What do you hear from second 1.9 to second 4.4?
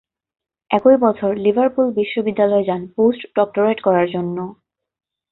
বিশ্ববিদ্যালয়ে যান পোস্ট-ডক্টরেট করার জন্য।